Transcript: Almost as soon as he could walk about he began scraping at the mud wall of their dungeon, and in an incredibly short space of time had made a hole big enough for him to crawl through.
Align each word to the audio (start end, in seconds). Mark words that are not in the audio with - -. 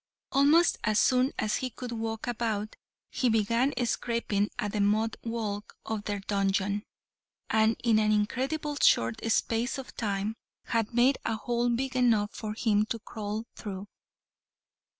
Almost 0.31 0.77
as 0.83 0.97
soon 0.99 1.31
as 1.37 1.57
he 1.57 1.69
could 1.69 1.91
walk 1.91 2.25
about 2.25 2.75
he 3.11 3.29
began 3.29 3.71
scraping 3.85 4.49
at 4.57 4.71
the 4.71 4.81
mud 4.81 5.15
wall 5.23 5.63
of 5.85 6.05
their 6.05 6.21
dungeon, 6.21 6.81
and 7.51 7.79
in 7.83 7.99
an 7.99 8.11
incredibly 8.11 8.77
short 8.81 9.23
space 9.31 9.77
of 9.77 9.93
time 9.95 10.33
had 10.65 10.91
made 10.95 11.19
a 11.23 11.35
hole 11.35 11.69
big 11.69 11.95
enough 11.95 12.31
for 12.33 12.53
him 12.55 12.87
to 12.87 12.97
crawl 12.97 13.45
through. 13.55 13.85